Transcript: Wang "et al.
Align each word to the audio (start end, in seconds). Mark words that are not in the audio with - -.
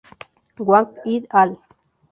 Wang 0.67 0.89
"et 1.13 1.23
al. 1.45 1.51